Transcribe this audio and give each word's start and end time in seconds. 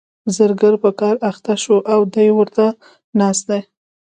زرګر 0.35 0.73
په 0.83 0.89
کار 0.99 1.15
اخته 1.29 1.53
شو 1.63 1.77
او 1.93 1.99
دی 2.13 2.27
ورته 2.37 2.65
ناست 3.19 3.43
دی. 3.49 3.61